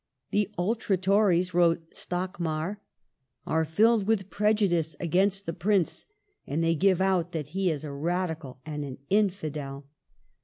''The 0.33 0.49
ultra 0.57 0.97
Tories," 0.97 1.53
wrote 1.53 1.93
Stockmar, 1.93 2.77
"are 3.45 3.63
filled 3.65 4.07
with 4.07 4.31
prejudice 4.31 4.95
against 4.99 5.45
the 5.45 5.53
Prince.... 5.53 6.07
They 6.47 6.73
give 6.73 7.01
out 7.01 7.33
that 7.33 7.49
he 7.49 7.69
is 7.69 7.83
a 7.83 7.91
Radical 7.93 8.59
and 8.65 8.83
an 8.83 8.97
Infidel." 9.11 9.85